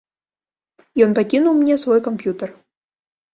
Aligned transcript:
Ён 1.07 1.11
пакінуў 1.19 1.53
мне 1.59 1.77
свой 1.83 1.99
камп'ютар. 2.09 2.49